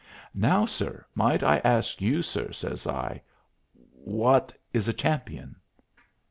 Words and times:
"Now, 0.33 0.65
sir, 0.65 1.05
might 1.13 1.43
I 1.43 1.59
ask 1.59 2.01
you, 2.01 2.23
sir," 2.23 2.51
says 2.53 2.87
I, 2.87 3.21
"wot 3.93 4.51
is 4.73 4.87
a 4.87 4.93
champion?" 4.93 5.57